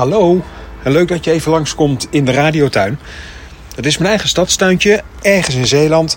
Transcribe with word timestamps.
Hallo, 0.00 0.42
en 0.82 0.92
leuk 0.92 1.08
dat 1.08 1.24
je 1.24 1.30
even 1.30 1.50
langskomt 1.50 2.06
in 2.10 2.24
de 2.24 2.32
radiotuin. 2.32 2.98
Het 3.74 3.86
is 3.86 3.98
mijn 3.98 4.10
eigen 4.10 4.28
stadstuintje, 4.28 5.02
ergens 5.22 5.56
in 5.56 5.66
Zeeland, 5.66 6.16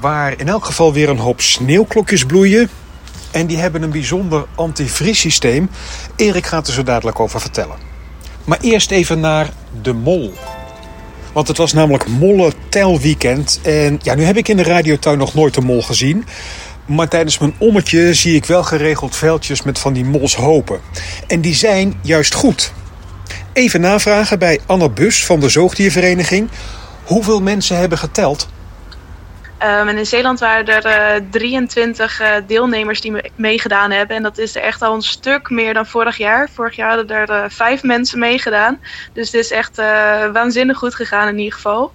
waar 0.00 0.34
in 0.36 0.48
elk 0.48 0.64
geval 0.64 0.92
weer 0.92 1.08
een 1.08 1.18
hoop 1.18 1.40
sneeuwklokjes 1.40 2.24
bloeien. 2.24 2.70
En 3.30 3.46
die 3.46 3.58
hebben 3.58 3.82
een 3.82 3.90
bijzonder 3.90 4.46
antivriessysteem. 4.54 5.70
Erik 6.16 6.46
gaat 6.46 6.66
er 6.66 6.72
zo 6.72 6.82
dadelijk 6.82 7.20
over 7.20 7.40
vertellen. 7.40 7.76
Maar 8.44 8.58
eerst 8.60 8.90
even 8.90 9.20
naar 9.20 9.50
de 9.82 9.92
mol. 9.92 10.32
Want 11.32 11.48
het 11.48 11.56
was 11.56 11.72
namelijk 11.72 12.06
molle 12.06 12.52
telweekend. 12.68 13.60
En 13.62 14.00
ja, 14.02 14.14
nu 14.14 14.22
heb 14.22 14.36
ik 14.36 14.48
in 14.48 14.56
de 14.56 14.62
radiotuin 14.62 15.18
nog 15.18 15.34
nooit 15.34 15.56
een 15.56 15.64
mol 15.64 15.82
gezien. 15.82 16.24
Maar 16.86 17.08
tijdens 17.08 17.38
mijn 17.38 17.54
ommetje 17.58 18.14
zie 18.14 18.34
ik 18.34 18.44
wel 18.44 18.62
geregeld 18.62 19.16
veldjes 19.16 19.62
met 19.62 19.78
van 19.78 19.92
die 19.92 20.04
molshopen. 20.04 20.80
En 21.26 21.40
die 21.40 21.54
zijn 21.54 21.94
juist 22.02 22.34
goed. 22.34 22.72
Even 23.52 23.80
navragen 23.80 24.38
bij 24.38 24.60
Anne 24.66 24.90
Bus 24.90 25.26
van 25.26 25.40
de 25.40 25.48
Zoogdiervereniging. 25.48 26.50
Hoeveel 27.04 27.42
mensen 27.42 27.76
hebben 27.76 27.98
geteld? 27.98 28.48
En 29.58 29.98
in 29.98 30.06
Zeeland 30.06 30.40
waren 30.40 30.82
er 30.84 31.20
uh, 31.22 31.30
23 31.30 32.20
uh, 32.20 32.34
deelnemers 32.46 33.00
die 33.00 33.32
meegedaan 33.34 33.90
hebben. 33.90 34.16
En 34.16 34.22
dat 34.22 34.38
is 34.38 34.56
er 34.56 34.62
echt 34.62 34.82
al 34.82 34.94
een 34.94 35.02
stuk 35.02 35.50
meer 35.50 35.74
dan 35.74 35.86
vorig 35.86 36.16
jaar. 36.16 36.48
Vorig 36.54 36.76
jaar 36.76 36.96
hadden 36.96 37.16
er 37.16 37.30
uh, 37.30 37.44
vijf 37.48 37.82
mensen 37.82 38.18
meegedaan. 38.18 38.80
Dus 39.12 39.32
het 39.32 39.40
is 39.40 39.50
echt 39.50 39.76
waanzinnig 40.32 40.78
goed 40.78 40.94
gegaan 40.94 41.28
in 41.28 41.38
ieder 41.38 41.52
geval. 41.54 41.92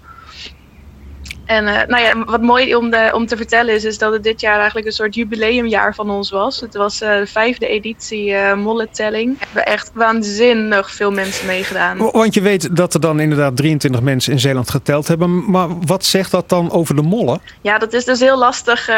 En 1.45 1.63
uh, 1.63 1.81
nou 1.88 2.04
ja, 2.04 2.23
wat 2.26 2.41
mooi 2.41 2.76
om, 2.76 2.90
de, 2.90 3.12
om 3.13 3.26
te 3.26 3.38
vertellen 3.38 3.73
is, 3.73 3.84
is 3.84 3.98
dat 3.98 4.13
het 4.13 4.23
dit 4.23 4.41
jaar 4.41 4.55
eigenlijk 4.55 4.88
een 4.88 4.94
soort 4.94 5.16
jubileumjaar 5.16 5.95
van 5.95 6.09
ons 6.09 6.30
was. 6.30 6.59
Het 6.59 6.76
was 6.76 7.02
uh, 7.02 7.09
de 7.09 7.27
vijfde 7.27 7.67
editie 7.67 8.30
uh, 8.30 8.53
Molletelling. 8.53 9.40
We 9.40 9.45
hebben 9.45 9.66
echt 9.66 9.92
waanzinnig 9.94 10.92
veel 10.92 11.11
mensen 11.11 11.45
meegedaan. 11.45 11.97
Want 11.97 12.33
je 12.33 12.42
weet 12.42 12.75
dat 12.75 12.94
er 12.94 13.00
dan 13.00 13.20
inderdaad 13.20 13.58
23 13.58 14.02
mensen 14.02 14.33
in 14.33 14.39
Zeeland 14.39 14.70
geteld 14.70 15.08
hebben. 15.08 15.52
Maar 15.52 15.67
wat 15.86 16.05
zegt 16.05 16.31
dat 16.31 16.50
dan 16.50 16.72
over 16.72 16.95
de 16.95 17.02
mollen? 17.02 17.42
Ja, 17.61 17.77
dat 17.77 17.94
is 17.94 18.05
dus 18.05 18.20
heel 18.20 18.38
lastig 18.38 18.89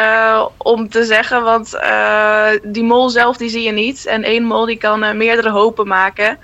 om 0.56 0.88
te 0.88 1.04
zeggen. 1.04 1.42
Want 1.42 1.78
die 2.62 2.82
mol 2.82 3.08
zelf 3.08 3.36
die 3.36 3.48
zie 3.48 3.62
je 3.62 3.72
niet. 3.72 4.06
En 4.06 4.22
één 4.22 4.44
mol 4.44 4.66
die 4.66 4.76
kan 4.76 5.16
meerdere 5.16 5.50
hopen 5.50 5.86
maken. 5.86 6.38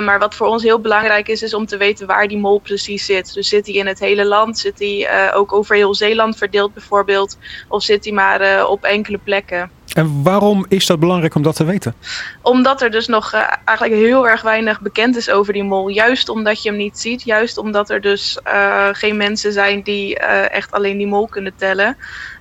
maar 0.00 0.18
wat 0.18 0.34
voor 0.34 0.46
ons 0.46 0.62
heel 0.62 0.80
belangrijk 0.80 1.28
is, 1.28 1.42
is 1.42 1.54
om 1.54 1.66
te 1.66 1.76
weten 1.76 2.06
waar 2.06 2.28
die 2.28 2.38
mol 2.38 2.58
precies 2.58 3.06
zit. 3.06 3.34
Dus 3.34 3.48
zit 3.48 3.66
hij 3.66 3.74
in 3.74 3.86
het 3.86 3.98
hele 3.98 4.24
land? 4.24 4.58
Zit 4.58 4.78
hij 4.78 5.08
ook 5.34 5.52
over 5.52 5.76
heel 5.76 5.94
Zeeland 5.94 6.36
verdeeld 6.36 6.74
bijvoorbeeld? 6.74 7.38
Of 7.68 7.82
zit 7.82 8.04
hij 8.04 8.12
maar 8.12 8.40
uh, 8.40 8.64
op 8.68 8.84
enkele 8.84 9.18
plekken? 9.18 9.70
En 9.92 10.22
waarom 10.22 10.66
is 10.68 10.86
dat 10.86 11.00
belangrijk 11.00 11.34
om 11.34 11.42
dat 11.42 11.56
te 11.56 11.64
weten? 11.64 11.94
Omdat 12.42 12.82
er 12.82 12.90
dus 12.90 13.06
nog 13.06 13.34
uh, 13.34 13.40
eigenlijk 13.64 14.00
heel 14.00 14.28
erg 14.28 14.42
weinig 14.42 14.80
bekend 14.80 15.16
is 15.16 15.30
over 15.30 15.52
die 15.52 15.64
mol. 15.64 15.88
Juist 15.88 16.28
omdat 16.28 16.62
je 16.62 16.68
hem 16.68 16.78
niet 16.78 16.98
ziet. 16.98 17.22
Juist 17.22 17.58
omdat 17.58 17.90
er 17.90 18.00
dus 18.00 18.38
uh, 18.46 18.88
geen 18.92 19.16
mensen 19.16 19.52
zijn 19.52 19.82
die 19.82 20.18
echt 20.18 20.72
alleen 20.72 20.98
die 20.98 21.06
mol 21.06 21.26
kunnen 21.26 21.52
tellen. 21.56 21.96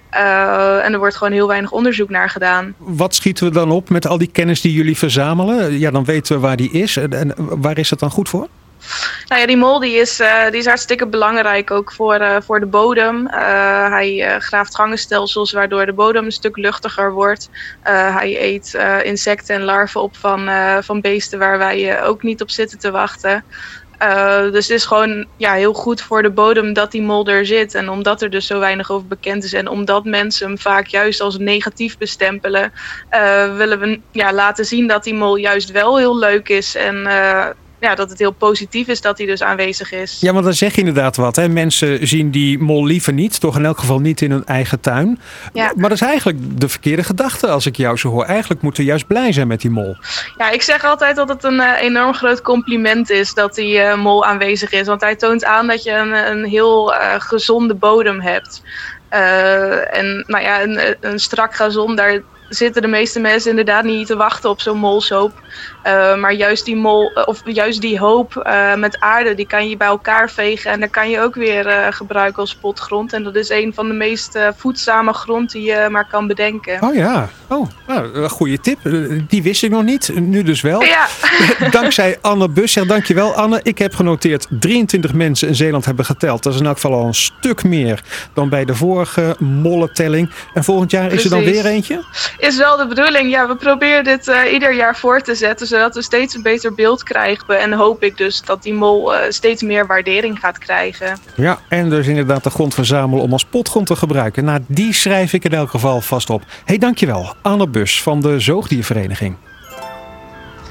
En 0.09 0.93
er 0.93 0.97
wordt 0.97 1.15
gewoon 1.15 1.33
heel 1.33 1.47
weinig 1.47 1.71
onderzoek 1.71 2.09
naar 2.09 2.29
gedaan. 2.29 2.75
Wat 2.77 3.15
schieten 3.15 3.45
we 3.45 3.51
dan 3.51 3.71
op 3.71 3.89
met 3.89 4.07
al 4.07 4.17
die 4.17 4.31
kennis 4.31 4.61
die 4.61 4.73
jullie 4.73 4.97
verzamelen? 4.97 5.79
Ja, 5.79 5.91
dan 5.91 6.05
weten 6.05 6.35
we 6.35 6.41
waar 6.41 6.57
die 6.57 6.71
is. 6.71 6.97
En 6.97 7.33
waar 7.37 7.77
is 7.77 7.89
dat 7.89 7.99
dan 7.99 8.11
goed 8.11 8.29
voor? 8.29 8.47
Nou 9.27 9.41
ja, 9.41 9.47
die 9.47 9.57
mol 9.57 9.79
die 9.79 9.95
is, 9.95 10.19
uh, 10.19 10.49
die 10.49 10.59
is 10.59 10.65
hartstikke 10.65 11.07
belangrijk 11.07 11.71
ook 11.71 11.91
voor, 11.91 12.21
uh, 12.21 12.37
voor 12.41 12.59
de 12.59 12.65
bodem. 12.65 13.27
Uh, 13.27 13.89
hij 13.89 14.39
graaft 14.39 14.75
gangenstelsels 14.75 15.51
waardoor 15.51 15.85
de 15.85 15.93
bodem 15.93 16.25
een 16.25 16.31
stuk 16.31 16.57
luchtiger 16.57 17.11
wordt. 17.11 17.49
hij 17.81 18.41
eet 18.41 18.77
insecten 19.03 19.55
en 19.55 19.63
larven 19.63 20.01
op 20.01 20.17
van, 20.17 20.49
van 20.83 21.01
beesten 21.01 21.39
waar 21.39 21.57
wij 21.57 22.03
ook 22.03 22.23
niet 22.23 22.41
op 22.41 22.49
zitten 22.49 22.79
te 22.79 22.91
wachten. 22.91 23.43
dus 24.51 24.67
het 24.67 24.77
is 24.77 24.85
gewoon 24.85 25.27
ja, 25.37 25.53
heel 25.53 25.73
goed 25.73 26.01
voor 26.01 26.21
de 26.21 26.31
bodem 26.31 26.73
dat 26.73 26.91
die 26.91 27.01
mol 27.01 27.27
er 27.27 27.45
zit. 27.45 27.75
En 27.75 27.89
omdat 27.89 28.21
er 28.21 28.29
dus 28.29 28.47
zo 28.47 28.59
weinig 28.59 28.91
over 28.91 29.07
bekend 29.07 29.43
is 29.43 29.53
en 29.53 29.67
omdat 29.67 30.03
mensen 30.03 30.47
hem 30.47 30.57
vaak 30.57 30.87
juist 30.87 31.21
als 31.21 31.37
negatief 31.37 31.97
bestempelen, 31.97 32.73
willen 33.55 33.79
we 33.79 33.99
ja, 34.11 34.33
laten 34.33 34.65
zien 34.65 34.87
dat 34.87 35.03
die 35.03 35.13
mol 35.15 35.35
juist 35.35 35.71
wel 35.71 35.97
heel 35.97 36.17
leuk 36.17 36.49
is. 36.49 36.75
En 36.75 37.07
ja, 37.81 37.95
dat 37.95 38.09
het 38.09 38.19
heel 38.19 38.31
positief 38.31 38.87
is 38.87 39.01
dat 39.01 39.17
hij 39.17 39.27
dus 39.27 39.43
aanwezig 39.43 39.91
is. 39.91 40.17
Ja, 40.19 40.33
want 40.33 40.43
dan 40.43 40.53
zeg 40.53 40.73
je 40.73 40.79
inderdaad 40.79 41.15
wat. 41.15 41.35
Hè? 41.35 41.49
Mensen 41.49 42.07
zien 42.07 42.31
die 42.31 42.59
mol 42.59 42.85
liever 42.85 43.13
niet, 43.13 43.39
toch 43.39 43.57
in 43.57 43.65
elk 43.65 43.79
geval 43.79 43.99
niet 43.99 44.21
in 44.21 44.31
hun 44.31 44.45
eigen 44.45 44.79
tuin. 44.79 45.19
Ja. 45.53 45.71
Maar 45.75 45.89
dat 45.89 46.01
is 46.01 46.07
eigenlijk 46.07 46.59
de 46.59 46.69
verkeerde 46.69 47.03
gedachte 47.03 47.47
als 47.47 47.65
ik 47.65 47.75
jou 47.75 47.97
zo 47.97 48.09
hoor. 48.09 48.25
Eigenlijk 48.25 48.61
moeten 48.61 48.81
we 48.81 48.89
juist 48.89 49.07
blij 49.07 49.31
zijn 49.31 49.47
met 49.47 49.61
die 49.61 49.71
mol. 49.71 49.95
Ja, 50.37 50.49
ik 50.49 50.61
zeg 50.61 50.83
altijd 50.83 51.15
dat 51.15 51.29
het 51.29 51.43
een 51.43 51.59
uh, 51.59 51.81
enorm 51.81 52.13
groot 52.13 52.41
compliment 52.41 53.09
is 53.09 53.33
dat 53.33 53.55
die 53.55 53.77
uh, 53.77 53.95
mol 53.95 54.25
aanwezig 54.25 54.71
is. 54.71 54.87
Want 54.87 55.01
hij 55.01 55.15
toont 55.15 55.45
aan 55.45 55.67
dat 55.67 55.83
je 55.83 55.91
een, 55.91 56.31
een 56.31 56.45
heel 56.45 56.93
uh, 56.93 57.15
gezonde 57.17 57.73
bodem 57.73 58.21
hebt. 58.21 58.61
en 59.91 60.23
nou 60.27 60.43
ja, 60.43 60.61
een, 60.61 60.95
een 60.99 61.19
strak 61.19 61.55
gazon, 61.55 61.95
daar 61.95 62.21
zitten 62.53 62.81
de 62.81 62.87
meeste 62.87 63.19
mensen 63.19 63.49
inderdaad 63.49 63.83
niet 63.83 64.07
te 64.07 64.15
wachten 64.15 64.49
op 64.49 64.61
zo'n 64.61 64.77
molshoop. 64.77 65.31
Uh, 65.87 66.15
maar 66.15 66.33
juist 66.33 66.65
die, 66.65 66.75
mol, 66.75 67.11
of 67.25 67.41
juist 67.45 67.81
die 67.81 67.99
hoop 67.99 68.43
uh, 68.47 68.75
met 68.75 68.99
aarde, 68.99 69.35
die 69.35 69.47
kan 69.47 69.69
je 69.69 69.77
bij 69.77 69.87
elkaar 69.87 70.29
vegen. 70.29 70.71
En 70.71 70.79
dan 70.79 70.89
kan 70.89 71.09
je 71.09 71.19
ook 71.19 71.35
weer 71.35 71.67
uh, 71.67 71.87
gebruiken 71.89 72.41
als 72.41 72.55
potgrond. 72.55 73.13
En 73.13 73.23
dat 73.23 73.35
is 73.35 73.49
een 73.49 73.73
van 73.73 73.87
de 73.87 73.93
meest 73.93 74.39
voedzame 74.57 75.13
grond 75.13 75.51
die 75.51 75.63
je 75.63 75.87
maar 75.89 76.07
kan 76.07 76.27
bedenken. 76.27 76.81
Oh 76.81 76.95
ja, 76.95 77.29
oh, 77.47 77.67
nou, 77.87 78.27
goede 78.29 78.59
tip. 78.59 78.79
Die 79.27 79.43
wist 79.43 79.63
ik 79.63 79.71
nog 79.71 79.83
niet, 79.83 80.11
nu 80.15 80.43
dus 80.43 80.61
wel. 80.61 80.83
Ja. 80.83 81.07
Dankzij 81.71 82.17
Anne 82.21 82.49
Busser, 82.49 82.87
dankjewel 82.87 83.35
Anne. 83.35 83.59
Ik 83.63 83.77
heb 83.77 83.95
genoteerd 83.95 84.47
23 84.49 85.13
mensen 85.13 85.47
in 85.47 85.55
Zeeland 85.55 85.85
hebben 85.85 86.05
geteld. 86.05 86.43
Dat 86.43 86.53
is 86.53 86.59
in 86.59 86.65
elk 86.65 86.75
geval 86.75 86.93
al 86.93 87.05
een 87.05 87.13
stuk 87.13 87.63
meer 87.63 88.03
dan 88.33 88.49
bij 88.49 88.65
de 88.65 88.75
vorige 88.75 89.35
mollentelling. 89.39 90.29
En 90.53 90.63
volgend 90.63 90.91
jaar 90.91 91.11
is 91.11 91.23
er 91.23 91.29
dan 91.29 91.43
weer 91.43 91.65
eentje? 91.65 92.03
Is 92.41 92.57
wel 92.57 92.77
de 92.77 92.87
bedoeling. 92.87 93.31
Ja, 93.31 93.47
we 93.47 93.55
proberen 93.55 94.03
dit 94.03 94.31
ieder 94.51 94.73
jaar 94.73 94.97
voor 94.97 95.21
te 95.21 95.35
zetten 95.35 95.67
zodat 95.67 95.95
we 95.95 96.01
steeds 96.01 96.35
een 96.35 96.41
beter 96.41 96.73
beeld 96.73 97.03
krijgen. 97.03 97.59
En 97.59 97.73
hoop 97.73 98.03
ik 98.03 98.17
dus 98.17 98.41
dat 98.41 98.63
die 98.63 98.73
mol 98.73 99.13
uh, 99.13 99.19
steeds 99.29 99.61
meer 99.61 99.87
waardering 99.87 100.39
gaat 100.39 100.57
krijgen. 100.57 101.17
Ja, 101.35 101.59
en 101.69 101.89
dus 101.89 102.07
inderdaad 102.07 102.43
de 102.43 102.49
grond 102.49 102.73
verzamelen 102.73 103.23
om 103.23 103.31
als 103.31 103.45
potgrond 103.45 103.87
te 103.87 103.95
gebruiken. 103.95 104.45
Nou, 104.45 104.59
die 104.67 104.93
schrijf 104.93 105.33
ik 105.33 105.43
in 105.43 105.53
elk 105.53 105.69
geval 105.69 106.01
vast 106.01 106.29
op. 106.29 106.43
hey, 106.65 106.77
dankjewel. 106.77 107.33
Anne 107.41 107.67
Bus 107.67 108.01
van 108.01 108.21
de 108.21 108.39
Zoogdiervereniging. 108.39 109.35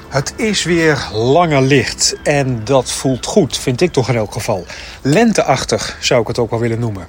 Het 0.09 0.33
is 0.37 0.63
weer 0.63 1.07
langer 1.13 1.61
licht 1.61 2.15
en 2.23 2.61
dat 2.63 2.91
voelt 2.91 3.25
goed, 3.25 3.57
vind 3.57 3.81
ik 3.81 3.91
toch 3.91 4.09
in 4.09 4.15
elk 4.15 4.31
geval. 4.31 4.65
Lenteachtig 5.01 5.97
zou 5.99 6.21
ik 6.21 6.27
het 6.27 6.39
ook 6.39 6.49
wel 6.49 6.59
willen 6.59 6.79
noemen. 6.79 7.07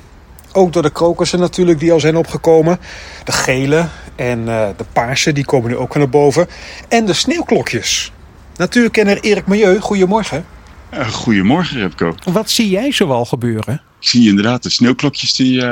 Ook 0.53 0.73
door 0.73 0.83
de 0.83 0.91
krokussen 0.91 1.39
natuurlijk 1.39 1.79
die 1.79 1.93
al 1.93 2.01
zijn 2.01 2.17
opgekomen. 2.17 2.79
De 3.25 3.33
gele 3.33 3.87
en 4.17 4.39
uh, 4.39 4.69
de 4.77 4.85
paarse 4.93 5.33
die 5.33 5.45
komen 5.45 5.71
nu 5.71 5.77
ook 5.77 5.97
naar 5.97 6.09
boven. 6.09 6.47
En 6.89 7.07
de 7.07 7.13
sneeuwklokjes. 7.13 8.13
Natuurkenner 8.57 9.21
Erik 9.21 9.47
Milieu, 9.47 9.81
goedemorgen. 9.81 10.45
Uh, 10.95 11.09
goedemorgen 11.09 11.79
Repco. 11.79 12.15
Wat 12.25 12.51
zie 12.51 12.69
jij 12.69 12.93
zoal 12.93 13.25
gebeuren? 13.25 13.83
Ik 14.01 14.09
zie 14.09 14.29
inderdaad 14.29 14.63
de 14.63 14.71
sneeuwklokjes 14.71 15.35
die 15.35 15.53
uh, 15.53 15.65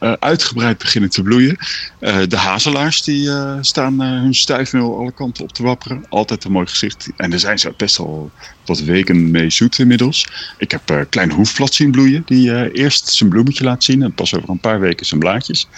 uh, 0.00 0.12
uitgebreid 0.12 0.78
beginnen 0.78 1.10
te 1.10 1.22
bloeien. 1.22 1.56
Uh, 2.00 2.16
de 2.28 2.36
hazelaars 2.36 3.02
die 3.02 3.30
staan 3.60 4.00
hun 4.00 4.34
stuifmeel 4.34 4.98
alle 4.98 5.12
kanten 5.12 5.44
op 5.44 5.52
te 5.52 5.62
wapperen. 5.62 6.04
Altijd 6.08 6.44
een 6.44 6.52
mooi 6.52 6.66
gezicht. 6.66 7.08
En 7.16 7.30
daar 7.30 7.38
zijn 7.38 7.58
ze 7.58 7.72
best 7.76 7.98
al 7.98 8.30
wat 8.64 8.80
weken 8.80 9.30
mee 9.30 9.50
zoet 9.50 9.78
inmiddels. 9.78 10.28
Ik 10.58 10.70
heb 10.70 10.88
een 10.90 11.08
klein 11.08 11.32
hoefblad 11.32 11.74
zien 11.74 11.90
bloeien. 11.90 12.22
Die 12.26 12.72
eerst 12.72 13.08
zijn 13.08 13.28
bloemetje 13.28 13.64
laat 13.64 13.84
zien. 13.84 14.02
En 14.02 14.14
pas 14.14 14.34
over 14.34 14.48
een 14.48 14.60
paar 14.60 14.80
weken 14.80 15.06
zijn 15.06 15.20
blaadjes. 15.20 15.68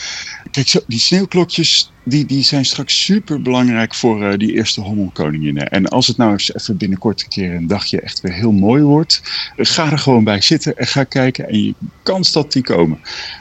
Kijk, 0.50 0.68
zo, 0.68 0.80
die 0.86 0.98
sneeuwklokjes 0.98 1.92
die, 2.10 2.26
die 2.26 2.42
zijn 2.42 2.64
straks 2.64 3.04
super 3.04 3.42
belangrijk 3.42 3.94
voor 3.94 4.22
uh, 4.22 4.36
die 4.36 4.52
eerste 4.52 4.80
hommelkoninginnen. 4.80 5.68
En 5.68 5.88
als 5.88 6.06
het 6.06 6.16
nou 6.16 6.32
eens 6.32 6.54
even 6.54 6.76
binnenkort 6.76 7.22
een 7.22 7.28
keer 7.28 7.54
een 7.54 7.66
dagje 7.66 8.00
echt 8.00 8.20
weer 8.20 8.32
heel 8.32 8.52
mooi 8.52 8.82
wordt, 8.82 9.22
ga 9.56 9.90
er 9.90 9.98
gewoon 9.98 10.24
bij 10.24 10.40
zitten 10.40 10.76
en 10.76 10.86
ga 10.86 11.04
kijken. 11.04 11.48
En 11.48 11.64
je 11.64 11.74
kans 12.02 12.32
dat 12.32 12.52
die 12.52 12.62
komen. 12.62 12.98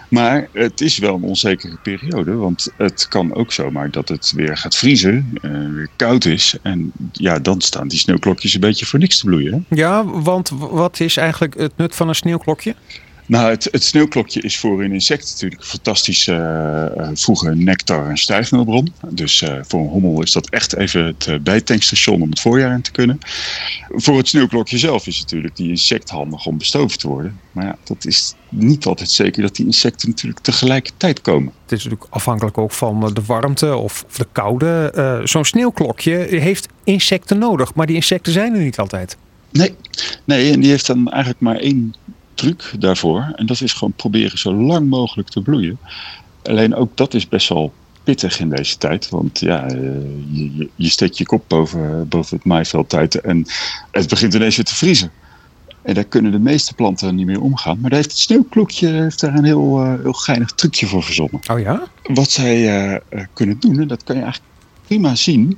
Maar 0.10 0.48
het 0.54 0.82
is 0.82 0.98
wel 0.98 1.16
een 1.16 1.24
onzekere 1.24 1.78
periode, 1.84 2.34
want 2.34 2.72
het 2.78 3.08
kan 3.08 3.36
ook 3.36 3.54
zomaar 3.54 3.92
dat 3.92 4.10
het 4.10 4.32
weer 4.36 4.58
gaat 4.58 4.76
vriezen, 4.76 5.34
uh, 5.42 5.52
weer 5.52 5.90
koud 5.96 6.26
is. 6.26 6.56
En 6.62 6.92
ja, 7.12 7.40
dan 7.40 7.62
staan 7.62 7.88
die 7.88 8.00
sneeuwklokjes 8.00 8.54
een 8.54 8.60
beetje 8.60 8.86
voor 8.86 9.00
niks 9.00 9.20
te 9.20 9.26
bloeien. 9.26 9.66
Ja, 9.70 10.06
want 10.06 10.50
wat 10.50 11.00
is 11.00 11.18
eigenlijk 11.18 11.58
het 11.58 11.78
nut 11.78 11.96
van 11.96 12.08
een 12.08 12.16
sneeuwklokje? 12.16 12.76
Nou, 13.30 13.50
het, 13.50 13.68
het, 13.72 13.84
sneeuwklokje 13.84 14.42
is 14.42 14.58
voor 14.58 14.84
een 14.84 14.92
insect 14.92 15.30
natuurlijk 15.32 15.62
een 15.62 15.68
fantastische 15.68 16.34
uh, 16.98 17.10
vroege 17.14 17.56
nectar- 17.56 18.10
en 18.10 18.18
stuifmeelbron. 18.18 18.94
Dus 19.10 19.42
uh, 19.42 19.56
voor 19.62 19.80
een 19.80 19.88
hommel 19.88 20.22
is 20.22 20.32
dat 20.32 20.50
echt 20.50 20.76
even 20.76 21.06
het 21.06 21.28
uh, 21.28 21.40
bijtankstation 21.40 22.22
om 22.22 22.30
het 22.30 22.40
voorjaar 22.40 22.74
in 22.74 22.82
te 22.82 22.92
kunnen. 22.92 23.20
Voor 23.90 24.18
het 24.18 24.28
sneeuwklokje 24.28 24.78
zelf 24.78 25.08
is 25.08 25.20
natuurlijk 25.20 25.56
die 25.56 25.70
insect 25.70 26.10
handig 26.10 26.46
om 26.46 26.58
bestoven 26.58 26.98
te 26.98 27.08
worden. 27.08 27.40
Maar 27.52 27.66
ja, 27.66 27.78
dat 27.84 28.06
is 28.06 28.36
niet 28.50 28.86
altijd 28.86 29.10
zeker 29.10 29.42
dat 29.42 29.56
die 29.56 29.66
insecten 29.66 30.10
natuurlijk 30.10 30.44
tegelijkertijd 30.44 31.22
komen. 31.22 31.54
Het 31.64 31.72
is 31.72 31.84
natuurlijk 31.84 32.14
afhankelijk 32.14 32.58
ook 32.58 32.72
van 32.72 33.14
de 33.14 33.24
warmte 33.26 33.76
of, 33.76 34.04
of 34.08 34.18
de 34.18 34.28
koude. 34.32 35.22
Zo'n 35.24 35.46
sneeuwklokje 35.46 36.16
heeft 36.30 36.68
insecten 36.84 37.38
nodig, 37.38 37.74
maar 37.74 37.86
die 37.86 37.96
insecten 37.96 38.34
zijn 38.34 38.54
er 38.54 38.62
niet 38.62 38.80
altijd. 38.80 39.18
Nee, 39.52 39.76
nee, 40.24 40.52
en 40.52 40.60
die 40.60 40.70
heeft 40.70 40.88
dan 40.88 41.10
eigenlijk 41.10 41.42
maar 41.42 41.56
één 41.56 41.96
truc 42.40 42.74
daarvoor. 42.80 43.32
En 43.36 43.46
dat 43.46 43.62
is 43.62 43.74
gewoon 43.74 43.94
proberen 43.94 44.38
zo 44.38 44.54
lang 44.54 44.90
mogelijk 44.90 45.30
te 45.30 45.42
bloeien. 45.42 45.80
Alleen 46.44 46.76
ook 46.76 46.98
dat 46.98 47.14
is 47.14 47.28
best 47.28 47.50
wel 47.50 47.74
pittig 48.04 48.40
in 48.40 48.50
deze 48.50 48.78
tijd. 48.78 49.10
Want 49.10 49.40
ja, 49.40 49.68
eh, 49.68 49.78
je, 50.32 50.70
je 50.76 50.90
steekt 50.90 51.18
je 51.18 51.26
kop 51.26 51.44
boven, 51.48 52.08
boven 52.08 52.38
het 52.38 52.46
maaiveld 52.46 52.94
uit 52.94 53.16
en 53.16 53.46
het 53.92 54.10
begint 54.10 54.34
ineens 54.34 54.56
weer 54.56 54.66
te 54.66 54.76
vriezen. 54.76 55.12
En 55.82 55.94
daar 55.94 56.04
kunnen 56.04 56.32
de 56.32 56.40
meeste 56.40 56.74
planten 56.74 57.16
niet 57.16 57.26
meer 57.26 57.42
omgaan. 57.42 57.80
Maar 57.80 57.90
daar 57.90 58.00
heeft 58.00 58.12
het 58.12 58.20
sneeuwklokje 58.20 58.88
heeft 58.88 59.20
daar 59.20 59.36
een 59.36 59.44
heel, 59.44 59.86
uh, 59.86 59.94
heel 60.02 60.14
geinig 60.14 60.52
trucje 60.52 60.88
voor 60.88 61.04
verzonnen. 61.04 61.42
Oh 61.52 61.60
ja? 61.60 61.84
Wat 62.04 62.32
zij 62.32 62.90
uh, 62.92 63.24
kunnen 63.34 63.60
doen, 63.60 63.80
en 63.80 63.88
dat 63.88 64.04
kan 64.04 64.16
je 64.16 64.22
eigenlijk 64.22 64.54
prima 64.88 65.16
zien. 65.16 65.58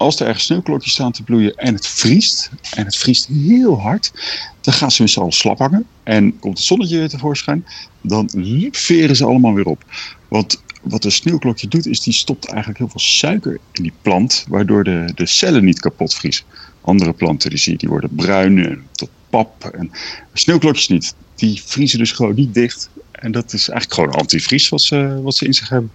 Als 0.00 0.20
er 0.20 0.26
ergens 0.26 0.44
sneeuwklokjes 0.44 0.92
staan 0.92 1.12
te 1.12 1.22
bloeien 1.22 1.54
en 1.56 1.74
het 1.74 1.86
vriest, 1.86 2.50
en 2.74 2.84
het 2.84 2.96
vriest 2.96 3.26
heel 3.26 3.80
hard, 3.80 4.12
dan 4.60 4.74
gaan 4.74 4.90
ze 4.90 5.02
met 5.02 5.10
z'n 5.10 5.20
allen 5.20 5.32
slap 5.32 5.58
hangen. 5.58 5.86
En 6.02 6.38
komt 6.38 6.56
het 6.56 6.66
zonnetje 6.66 6.98
weer 6.98 7.08
tevoorschijn, 7.08 7.66
dan 8.00 8.30
veren 8.70 9.16
ze 9.16 9.24
allemaal 9.24 9.54
weer 9.54 9.64
op. 9.64 9.84
Want 10.28 10.62
wat 10.82 11.04
een 11.04 11.12
sneeuwklokje 11.12 11.68
doet, 11.68 11.86
is 11.86 12.00
die 12.00 12.12
stopt 12.12 12.46
eigenlijk 12.46 12.78
heel 12.78 12.88
veel 12.88 13.00
suiker 13.00 13.58
in 13.72 13.82
die 13.82 13.92
plant, 14.02 14.44
waardoor 14.48 14.84
de, 14.84 15.12
de 15.14 15.26
cellen 15.26 15.64
niet 15.64 15.80
kapot 15.80 16.14
vriezen. 16.14 16.44
Andere 16.80 17.12
planten 17.12 17.50
die 17.50 17.58
zie 17.58 17.72
je, 17.72 17.78
die 17.78 17.88
worden 17.88 18.14
bruin 18.14 18.58
en 18.58 18.82
tot 18.92 19.10
pap. 19.30 19.64
En 19.64 19.90
sneeuwklokjes 20.32 20.88
niet. 20.88 21.14
Die 21.34 21.62
vriezen 21.64 21.98
dus 21.98 22.12
gewoon 22.12 22.34
niet 22.34 22.54
dicht. 22.54 22.90
En 23.12 23.32
dat 23.32 23.52
is 23.52 23.68
eigenlijk 23.68 24.00
gewoon 24.00 24.20
antivries 24.20 24.68
wat 24.68 24.82
ze, 24.82 25.20
wat 25.22 25.36
ze 25.36 25.44
in 25.44 25.54
zich 25.54 25.68
hebben. 25.68 25.90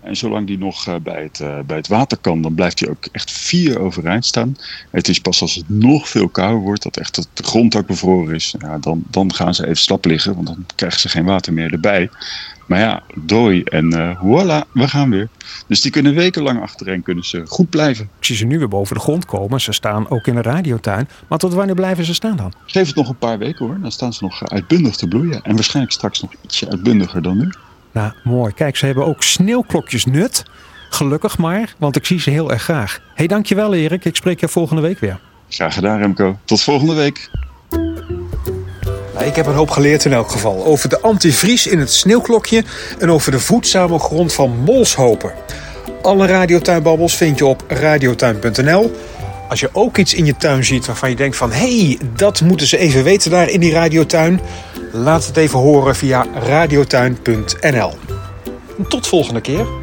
En 0.00 0.16
zolang 0.16 0.46
die 0.46 0.58
nog 0.58 0.86
uh, 0.86 0.94
bij, 1.02 1.22
het, 1.22 1.40
uh, 1.40 1.58
bij 1.66 1.76
het 1.76 1.88
water 1.88 2.18
kan, 2.18 2.42
dan 2.42 2.54
blijft 2.54 2.80
hij 2.80 2.88
ook 2.88 3.04
echt 3.12 3.30
vier 3.30 3.80
overeind 3.80 4.26
staan. 4.26 4.56
Het 4.90 5.08
is 5.08 5.20
pas 5.20 5.40
als 5.40 5.54
het 5.54 5.68
nog 5.68 6.08
veel 6.08 6.28
kouder 6.28 6.60
wordt, 6.60 6.82
dat 6.82 6.96
echt 6.96 7.28
de 7.32 7.42
grond 7.42 7.76
ook 7.76 7.86
bevroren 7.86 8.34
is, 8.34 8.54
ja, 8.58 8.78
dan, 8.78 9.02
dan 9.10 9.34
gaan 9.34 9.54
ze 9.54 9.64
even 9.64 9.76
slap 9.76 10.04
liggen, 10.04 10.34
want 10.34 10.46
dan 10.46 10.66
krijgen 10.74 11.00
ze 11.00 11.08
geen 11.08 11.24
water 11.24 11.52
meer 11.52 11.72
erbij. 11.72 12.10
Maar 12.70 12.78
ja, 12.78 13.02
dooi 13.14 13.62
en 13.62 13.94
uh, 13.94 14.20
voilà, 14.20 14.72
we 14.72 14.88
gaan 14.88 15.10
weer. 15.10 15.28
Dus 15.66 15.80
die 15.80 15.90
kunnen 15.90 16.14
wekenlang 16.14 16.60
achtereen 16.60 17.02
kunnen 17.02 17.24
ze 17.24 17.42
goed 17.46 17.70
blijven. 17.70 18.08
Ik 18.18 18.24
zie 18.24 18.36
ze 18.36 18.44
nu 18.44 18.58
weer 18.58 18.68
boven 18.68 18.94
de 18.94 19.02
grond 19.02 19.24
komen. 19.24 19.60
Ze 19.60 19.72
staan 19.72 20.10
ook 20.10 20.26
in 20.26 20.34
de 20.34 20.42
radiotuin. 20.42 21.08
Maar 21.28 21.38
tot 21.38 21.52
wanneer 21.52 21.74
blijven 21.74 22.04
ze 22.04 22.14
staan 22.14 22.36
dan? 22.36 22.52
Geef 22.66 22.86
het 22.86 22.96
nog 22.96 23.08
een 23.08 23.18
paar 23.18 23.38
weken 23.38 23.66
hoor. 23.66 23.78
Dan 23.80 23.92
staan 23.92 24.12
ze 24.12 24.24
nog 24.24 24.48
uitbundig 24.48 24.96
te 24.96 25.08
bloeien. 25.08 25.42
En 25.42 25.54
waarschijnlijk 25.54 25.94
straks 25.94 26.20
nog 26.20 26.30
ietsje 26.42 26.70
uitbundiger 26.70 27.22
dan 27.22 27.36
nu. 27.36 27.52
Nou, 27.92 28.12
mooi. 28.24 28.52
Kijk, 28.52 28.76
ze 28.76 28.86
hebben 28.86 29.06
ook 29.06 29.22
sneeuwklokjes 29.22 30.04
nut. 30.04 30.42
Gelukkig 30.90 31.38
maar, 31.38 31.74
want 31.78 31.96
ik 31.96 32.06
zie 32.06 32.20
ze 32.20 32.30
heel 32.30 32.52
erg 32.52 32.62
graag. 32.62 32.94
Hé, 32.94 33.12
hey, 33.14 33.26
dankjewel 33.26 33.74
Erik. 33.74 34.04
Ik 34.04 34.16
spreek 34.16 34.40
je 34.40 34.48
volgende 34.48 34.82
week 34.82 34.98
weer. 34.98 35.18
Graag 35.48 35.74
gedaan 35.74 35.98
Remco. 35.98 36.38
Tot 36.44 36.62
volgende 36.62 36.94
week. 36.94 37.30
Nou, 39.14 39.24
ik 39.24 39.36
heb 39.36 39.46
een 39.46 39.54
hoop 39.54 39.70
geleerd 39.70 40.04
in 40.04 40.12
elk 40.12 40.30
geval. 40.30 40.64
Over 40.64 40.88
de 40.88 41.00
antivries 41.00 41.66
in 41.66 41.78
het 41.78 41.92
sneeuwklokje 41.92 42.64
en 42.98 43.10
over 43.10 43.32
de 43.32 43.40
voedzame 43.40 43.98
grond 43.98 44.32
van 44.32 44.50
molshopen. 44.50 45.32
Alle 46.02 46.26
radiotuinbabbels 46.26 47.16
vind 47.16 47.38
je 47.38 47.46
op 47.46 47.64
radiotuin.nl. 47.68 48.92
Als 49.50 49.60
je 49.60 49.70
ook 49.72 49.98
iets 49.98 50.14
in 50.14 50.24
je 50.24 50.36
tuin 50.36 50.64
ziet 50.64 50.86
waarvan 50.86 51.10
je 51.10 51.16
denkt 51.16 51.36
van... 51.36 51.52
hé, 51.52 51.86
hey, 51.86 51.98
dat 52.16 52.40
moeten 52.40 52.66
ze 52.66 52.78
even 52.78 53.04
weten 53.04 53.30
daar 53.30 53.48
in 53.48 53.60
die 53.60 53.72
radiotuin... 53.72 54.40
laat 54.92 55.26
het 55.26 55.36
even 55.36 55.58
horen 55.58 55.96
via 55.96 56.26
radiotuin.nl. 56.34 57.92
Tot 58.88 59.06
volgende 59.06 59.40
keer. 59.40 59.79